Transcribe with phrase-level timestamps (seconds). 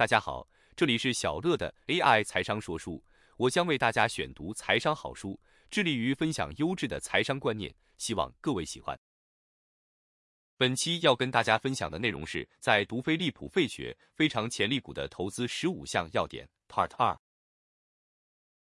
[0.00, 3.04] 大家好，这里是小乐的 AI 财商说书，
[3.36, 5.38] 我将为大家选读财商好书，
[5.70, 8.98] 致力于分享优质的财商观念，希望各位喜欢。
[10.56, 17.20] 本期要跟大家分享的内容是在读飞利浦·费雪非常潜力股的投资十五项要点 Part 二。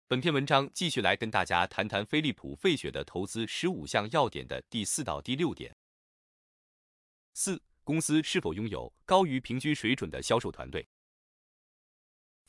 [0.08, 5.76] 本篇文章继续来跟大家谈谈飞利浦·费雪的投资十五项要点的第四到第六点。
[7.34, 10.88] 四、公司是否拥有高于平均水准的销售团队？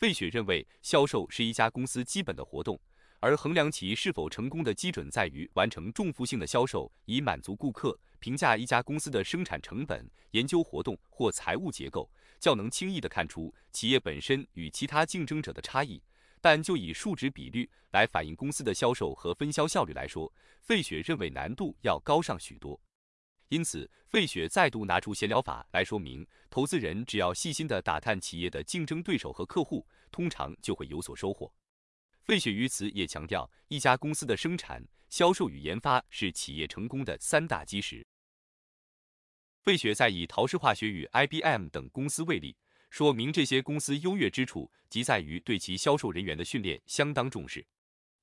[0.02, 2.82] 费雪认为，销售是一家公司基本的活动，
[3.20, 7.96] 而衡量其是否成功的基准在于完成重复性的销售，以满足顾客。
[8.20, 12.10] 评价一家公司的生产成本、研究活动或财务结构，
[12.40, 16.02] 较能轻易地看出企业本身与其他竞争者的差异。
[16.42, 22.82] 但就以数值比率来反映公司的销售和分销效率来说，费雪认为难度要高上许多。
[23.52, 31.54] 因此，费雪再度拿出闲聊法来说明，投资人只要细心地打探企业的竞争对手和客户，通常就会有所收获。
[32.24, 38.08] 费雪于此也强调，一家公司的生产、销售与研发是企业成功的三大基石。
[39.60, 42.56] 费雪在以陶氏化学与 IBM 等公司为例，
[42.90, 47.68] 说明这些公司优越之处即在于对其销售人员的训练相当重视。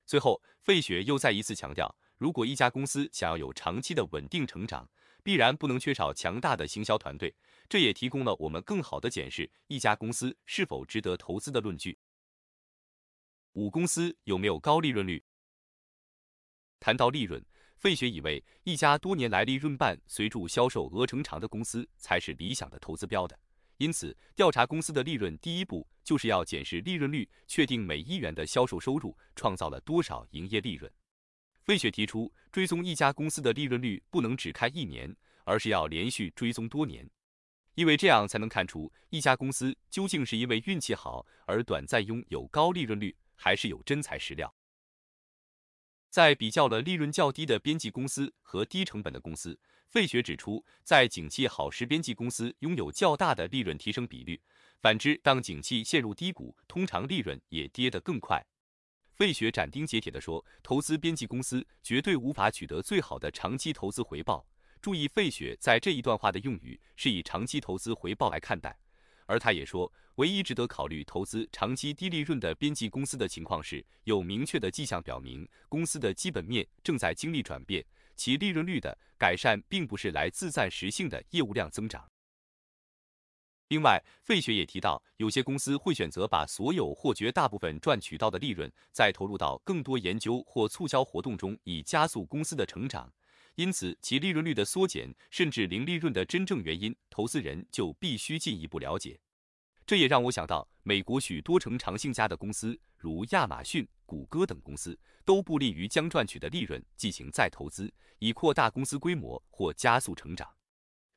[0.07, 4.89] 最后，费雪又再一次强调，如果一家公司想要有长期的稳定成长，
[5.23, 7.35] 必然不能缺少强大的行销团队，
[7.67, 11.97] 这也提供了我们更好的检视一家公司是否值得投资的论据。
[13.53, 15.23] 五公司有没有高利润率？
[16.79, 17.43] 谈到利润，
[17.77, 23.37] 费雪以为一家多年来利润伴随住销售额成长的公司才是理想的投资标的。
[23.77, 30.91] 因此，调查公司的利润第一步就是要检视利润率，确定每一元的销售收入创造了多少营业利润。
[31.69, 37.07] 费雪提出，追踪一家公司的利润率不能只看一年，而是要连续追踪多年，
[37.75, 44.51] 因为这样才能看出一家公司究竟是因为运气好而短暂拥有高利润率，还是有真材实料。
[46.09, 49.59] 在比较了利润较低的边际公司和低成本的公司，
[49.89, 54.41] 费雪指出，在景气好时，边际公司拥有较大的利润提升比率；
[54.81, 58.43] 反之，当景气陷入低谷，通常利润也跌得更快。
[59.19, 64.47] 费雪斩钉截铁地说：“投资边际公司绝对无法取得最好的长期投资回报。”
[64.79, 68.79] 注意，费雪在这一段话的用语是以长期投资回报来看待，
[69.25, 77.85] 而他也说，唯一值得考虑投资长期低利润的边际公司的情况是有明确的迹象表明公司的基本面正在经历转变，
[78.15, 82.07] 其利润率的改善并不是来自暂时性的业务量增长。
[83.69, 93.11] 另外，费雪也提到，有些公司会选择把所有或绝大部分赚取到的利润再投入到更多研究或促销活动中，以加速公司的成长。
[93.53, 99.19] 因此，其利润率的缩减甚至零利润的真正原因，投资人就必须进一步了解。
[99.85, 110.49] 这也让我想到，美国许多成长性家的公司，如亚马逊、谷歌等公司，都不利于将赚取的利润进行再投资，以扩大公司规模或加速成长。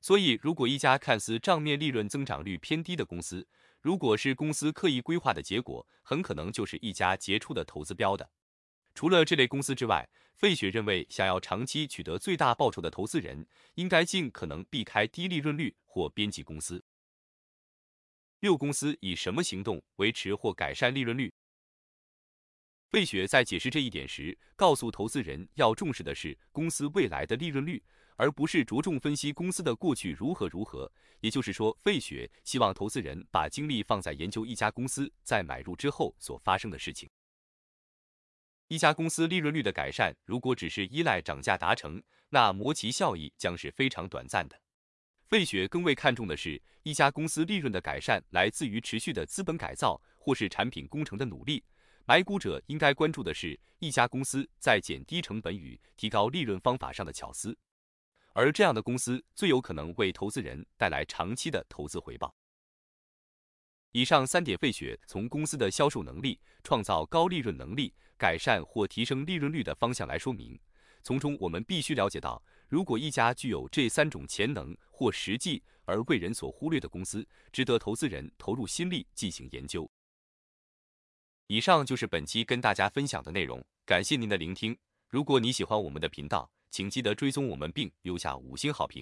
[0.02, 3.46] 所以，如果一家看似账面利润增长率偏低的公司，
[3.80, 8.28] 如果是公司刻意规划的结果，很可能就是一家杰出的投资标的。
[8.96, 16.84] 除了这类公司之外，费雪认为，想要长期取得最大报酬的投资人，应该尽可能避开低利润率或边际公司。
[18.40, 21.32] 六公司以什么行动维持或改善利润率？
[22.90, 27.80] 费雪在解释这一点时，告诉投资人要重视的是公司未来的利润率。
[28.22, 30.88] 而不是着重分析公司的过去如何如何，
[31.18, 37.10] 也就是说，费雪希望投资人把精力放在研究一家公司在买入之后所发生的事情。
[38.68, 44.56] 一家公司利润率的改善，如果只是依赖涨价达成，那摩奇效益将是非常短暂的。
[45.26, 51.64] 费雪更为看重的是，一家公司利润的改善来自于持续的资本改造或是产品工程的努力。
[52.06, 57.58] 买股者应该关注的是一家公司在减低成本与提高利润方法上的巧思。
[58.34, 62.34] 而这样的公司最有可能为投资人带来长期的投资回报。
[63.92, 70.58] 以上三点，费雪从公司的销售能力、创造高利润能力、改善或提升利润率的方向来说明。
[71.02, 79.90] 从中我们必须了解到，如果一家具有这三种潜能或实际而为人所忽略的公司，值得投资人投入心力进行研究。
[81.48, 84.74] 以上就是本期跟大家分享的内容，感谢您的聆听。
[85.08, 89.00] 如果你喜欢我们的频道，请记得追踪我们并留下五星好评。